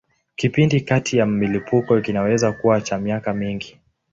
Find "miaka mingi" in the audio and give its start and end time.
2.99-3.79